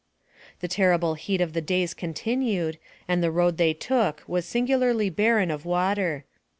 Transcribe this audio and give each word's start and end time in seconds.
The 0.61 0.67
terrible 0.67 1.13
heat 1.13 1.41
of 1.41 1.53
the 1.53 1.61
days 1.61 1.93
continued, 1.93 2.79
and 3.07 3.21
the 3.21 3.29
road 3.29 3.57
they 3.57 3.75
took 3.75 4.23
was 4.25 4.47
singularly 4.47 5.11
barren 5.11 5.51
of 5.51 5.63
water. 5.63 6.25